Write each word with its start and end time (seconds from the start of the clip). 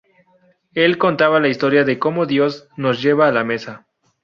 Él 0.73 0.97
contaba 0.97 1.39
la 1.39 1.47
historia 1.49 1.83
de 1.83 1.99
como 1.99 2.25
Dios 2.25 2.67
nos 2.75 3.03
lleva 3.03 3.27
a 3.27 3.31
la 3.31 3.43
mesa. 3.43 3.85